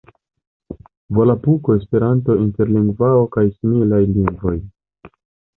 [1.17, 4.59] Volapuko, Esperanto, Interlingvao kaj similaj lingvoj.